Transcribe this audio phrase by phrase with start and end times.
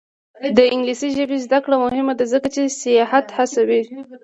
[0.55, 3.81] د انګلیسي ژبې زده کړه مهمه ده ځکه چې سیاحت هڅوي.